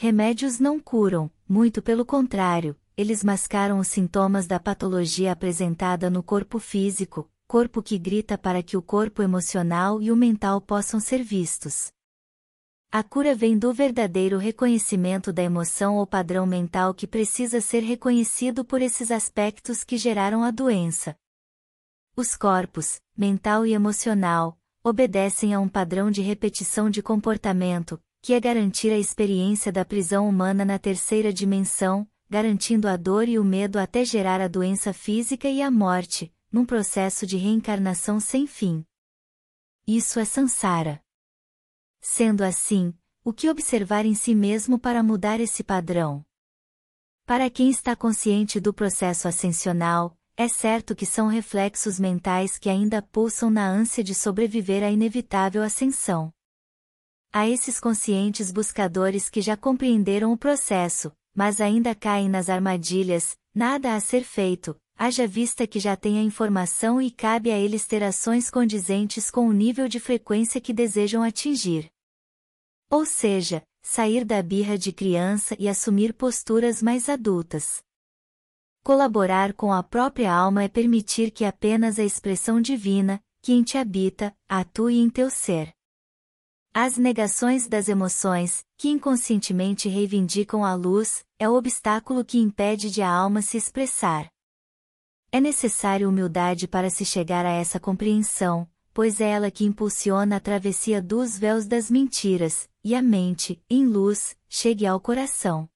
remédios 0.00 0.60
não 0.60 0.78
curam, 0.78 1.28
muito 1.48 1.82
pelo 1.82 2.06
contrário, 2.06 2.78
eles 2.96 3.24
mascaram 3.24 3.80
os 3.80 3.88
sintomas 3.88 4.46
da 4.46 4.60
patologia 4.60 5.32
apresentada 5.32 6.08
no 6.08 6.22
corpo 6.22 6.60
físico, 6.60 7.28
corpo 7.48 7.82
que 7.82 7.98
grita 7.98 8.38
para 8.38 8.62
que 8.62 8.76
o 8.76 8.80
corpo 8.80 9.24
emocional 9.24 10.00
e 10.00 10.12
o 10.12 10.16
mental 10.16 10.60
possam 10.60 11.00
ser 11.00 11.24
vistos. 11.24 11.90
A 12.92 13.02
cura 13.02 13.34
vem 13.34 13.58
do 13.58 13.72
verdadeiro 13.72 14.38
reconhecimento 14.38 15.32
da 15.32 15.42
emoção 15.42 15.96
ou 15.96 16.06
padrão 16.06 16.46
mental 16.46 16.94
que 16.94 17.04
precisa 17.04 17.60
ser 17.60 17.80
reconhecido 17.80 18.64
por 18.64 18.80
esses 18.80 19.10
aspectos 19.10 19.82
que 19.82 19.98
geraram 19.98 20.44
a 20.44 20.52
doença. 20.52 21.16
Os 22.14 22.36
corpos, 22.36 23.00
mental 23.16 23.66
e 23.66 23.72
emocional, 23.72 24.56
obedecem 24.80 25.52
a 25.52 25.58
um 25.58 25.68
padrão 25.68 26.08
de 26.08 26.22
repetição 26.22 26.88
de 26.88 27.02
comportamento, 27.02 28.00
que 28.28 28.34
é 28.34 28.40
garantir 28.40 28.92
a 28.92 28.98
experiência 28.98 29.72
da 29.72 29.86
prisão 29.86 30.28
humana 30.28 30.62
na 30.62 30.78
terceira 30.78 31.32
dimensão, 31.32 32.06
garantindo 32.28 32.86
a 32.86 32.94
dor 32.94 33.26
e 33.26 33.38
o 33.38 33.42
medo 33.42 33.78
até 33.78 34.04
gerar 34.04 34.38
a 34.38 34.46
doença 34.46 34.92
física 34.92 35.48
e 35.48 35.62
a 35.62 35.70
morte, 35.70 36.30
num 36.52 36.62
processo 36.62 37.26
de 37.26 37.38
reencarnação 37.38 38.20
sem 38.20 38.46
fim. 38.46 38.84
Isso 39.86 40.20
é 40.20 40.26
Sansara. 40.26 41.02
Sendo 42.02 42.44
assim, 42.44 42.92
o 43.24 43.32
que 43.32 43.48
observar 43.48 44.04
em 44.04 44.14
si 44.14 44.34
mesmo 44.34 44.78
para 44.78 45.02
mudar 45.02 45.40
esse 45.40 45.64
padrão? 45.64 46.22
Para 47.24 47.48
quem 47.48 47.70
está 47.70 47.96
consciente 47.96 48.60
do 48.60 48.74
processo 48.74 49.26
ascensional, 49.26 50.14
é 50.36 50.48
certo 50.48 50.94
que 50.94 51.06
são 51.06 51.28
reflexos 51.28 51.98
mentais 51.98 52.58
que 52.58 52.68
ainda 52.68 53.00
pulsam 53.00 53.48
na 53.48 53.66
ânsia 53.66 54.04
de 54.04 54.14
sobreviver 54.14 54.84
à 54.84 54.90
inevitável 54.90 55.62
ascensão. 55.62 56.30
A 57.30 57.46
esses 57.46 57.78
conscientes 57.78 58.50
buscadores 58.50 59.28
que 59.28 59.42
já 59.42 59.54
compreenderam 59.54 60.32
o 60.32 60.36
processo, 60.36 61.12
mas 61.34 61.60
ainda 61.60 61.94
caem 61.94 62.26
nas 62.28 62.48
armadilhas, 62.48 63.36
nada 63.54 63.94
a 63.94 64.00
ser 64.00 64.24
feito, 64.24 64.74
haja 64.96 65.26
vista 65.26 65.66
que 65.66 65.78
já 65.78 65.94
têm 65.94 66.18
a 66.18 66.22
informação 66.22 67.02
e 67.02 67.10
cabe 67.10 67.50
a 67.50 67.58
eles 67.58 67.86
ter 67.86 68.02
ações 68.02 68.50
condizentes 68.50 69.30
com 69.30 69.46
o 69.46 69.52
nível 69.52 69.88
de 69.88 70.00
frequência 70.00 70.58
que 70.58 70.72
desejam 70.72 71.22
atingir. 71.22 71.90
Ou 72.90 73.04
seja, 73.04 73.62
sair 73.82 74.24
da 74.24 74.42
birra 74.42 74.78
de 74.78 74.90
criança 74.90 75.54
e 75.58 75.68
assumir 75.68 76.14
posturas 76.14 76.82
mais 76.82 77.10
adultas. 77.10 77.82
Colaborar 78.82 79.52
com 79.52 79.70
a 79.70 79.82
própria 79.82 80.32
alma 80.32 80.62
é 80.62 80.68
permitir 80.68 81.30
que 81.30 81.44
apenas 81.44 81.98
a 81.98 82.04
expressão 82.04 82.58
divina, 82.58 83.20
que 83.42 83.52
em 83.52 83.62
te 83.62 83.76
habita, 83.76 84.34
atue 84.48 84.98
em 84.98 85.10
teu 85.10 85.28
ser. 85.28 85.77
As 86.72 86.96
negações 86.96 87.66
das 87.66 87.88
emoções, 87.88 88.64
que 88.76 88.88
inconscientemente 88.88 89.88
reivindicam 89.88 90.64
a 90.64 90.74
luz, 90.74 91.24
é 91.38 91.48
o 91.48 91.54
obstáculo 91.54 92.24
que 92.24 92.38
impede 92.38 92.90
de 92.90 93.02
a 93.02 93.10
alma 93.10 93.42
se 93.42 93.56
expressar. 93.56 94.30
É 95.32 95.40
necessário 95.40 96.08
humildade 96.08 96.68
para 96.68 96.88
se 96.90 97.04
chegar 97.04 97.44
a 97.44 97.50
essa 97.50 97.80
compreensão, 97.80 98.68
pois 98.94 99.20
é 99.20 99.30
ela 99.30 99.50
que 99.50 99.64
impulsiona 99.64 100.36
a 100.36 100.40
travessia 100.40 101.00
dos 101.00 101.38
véus 101.38 101.66
das 101.66 101.90
mentiras, 101.90 102.68
e 102.82 102.94
a 102.94 103.02
mente, 103.02 103.62
em 103.68 103.86
luz, 103.86 104.36
chegue 104.48 104.86
ao 104.86 105.00
coração. 105.00 105.68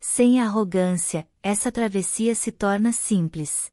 Sem 0.00 0.40
arrogância, 0.40 1.28
essa 1.42 1.72
travessia 1.72 2.34
se 2.34 2.52
torna 2.52 2.92
simples. 2.92 3.72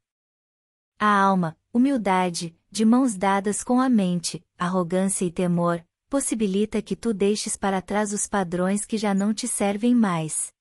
A 0.98 1.20
alma, 1.20 1.56
humildade, 1.72 2.56
de 2.70 2.84
mãos 2.84 3.14
dadas 3.14 3.62
com 3.62 3.80
a 3.80 3.88
mente, 3.88 4.44
arrogância 4.58 5.24
e 5.24 5.30
temor, 5.30 5.85
possibilita 6.08 6.82
que 6.82 6.96
tu 6.96 7.12
deixes 7.12 7.56
para 7.56 7.82
trás 7.82 8.12
os 8.12 8.26
padrões 8.26 8.84
que 8.84 8.98
já 8.98 9.12
não 9.14 9.32
te 9.34 9.48
servem 9.48 9.94
mais 9.94 10.54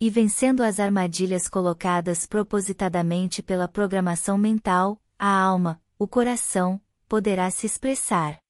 e 0.00 0.10
vencendo 0.10 0.62
as 0.62 0.78
armadilhas 0.78 1.48
colocadas 1.48 2.26
propositadamente 2.26 3.42
pela 3.42 3.66
programação 3.66 4.36
mental, 4.36 5.00
a 5.18 5.28
alma, 5.28 5.80
o 5.98 6.06
coração, 6.06 6.78
poderá 7.08 7.50
se 7.50 7.64
expressar. 7.64 8.43